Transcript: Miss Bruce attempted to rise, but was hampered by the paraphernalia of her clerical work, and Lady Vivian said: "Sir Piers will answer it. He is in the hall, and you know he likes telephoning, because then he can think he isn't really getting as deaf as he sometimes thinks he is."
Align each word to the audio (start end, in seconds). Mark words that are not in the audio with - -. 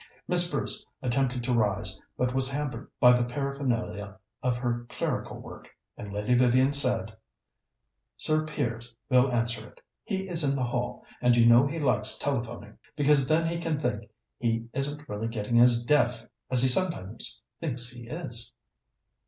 Miss 0.27 0.49
Bruce 0.49 0.83
attempted 1.03 1.43
to 1.43 1.53
rise, 1.53 2.01
but 2.17 2.33
was 2.33 2.49
hampered 2.49 2.89
by 2.99 3.13
the 3.13 3.23
paraphernalia 3.23 4.17
of 4.41 4.57
her 4.57 4.87
clerical 4.89 5.37
work, 5.39 5.69
and 5.95 6.11
Lady 6.11 6.33
Vivian 6.33 6.73
said: 6.73 7.15
"Sir 8.17 8.43
Piers 8.47 8.95
will 9.09 9.31
answer 9.31 9.67
it. 9.69 9.79
He 10.03 10.27
is 10.27 10.43
in 10.43 10.55
the 10.55 10.63
hall, 10.63 11.05
and 11.21 11.37
you 11.37 11.45
know 11.45 11.67
he 11.67 11.77
likes 11.77 12.17
telephoning, 12.17 12.79
because 12.95 13.27
then 13.27 13.45
he 13.45 13.59
can 13.59 13.79
think 13.79 14.09
he 14.39 14.65
isn't 14.73 15.07
really 15.07 15.27
getting 15.27 15.59
as 15.59 15.85
deaf 15.85 16.25
as 16.49 16.63
he 16.63 16.67
sometimes 16.67 17.43
thinks 17.61 17.89
he 17.91 18.07
is." 18.07 18.55